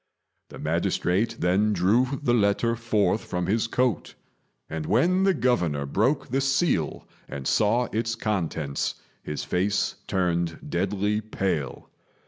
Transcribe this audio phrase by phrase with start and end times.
[0.49, 4.15] The magistrate then drew the letter forth from his coat;
[4.67, 11.21] and when the Governor broke the seal and saw its contents, his face turned deadly
[11.21, 11.87] pale.